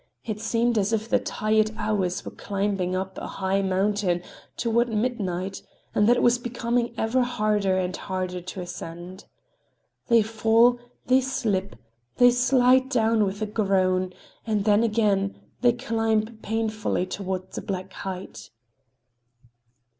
It 0.25 0.39
seemed 0.41 0.79
as 0.79 0.91
if 0.93 1.07
the 1.07 1.19
tired 1.19 1.69
Hours 1.77 2.25
were 2.25 2.31
climbing 2.31 2.95
up 2.95 3.19
a 3.19 3.27
high 3.27 3.61
mountain 3.61 4.23
toward 4.57 4.89
midnight, 4.89 5.61
and 5.93 6.09
that 6.09 6.15
it 6.15 6.23
was 6.23 6.39
becoming 6.39 6.95
ever 6.97 7.21
harder 7.21 7.77
and 7.77 7.95
harder 7.95 8.41
to 8.41 8.61
ascend. 8.61 9.25
They 10.07 10.23
fall, 10.23 10.79
they 11.05 11.21
slip, 11.21 11.75
they 12.17 12.31
slide 12.31 12.89
down 12.89 13.25
with 13.25 13.43
a 13.43 13.45
groan—and 13.45 14.65
then 14.65 14.81
again, 14.81 15.35
they 15.61 15.73
climb 15.73 16.39
painfully 16.39 17.05
toward 17.05 17.51
the 17.51 17.61
black 17.61 17.93
height. 17.93 18.49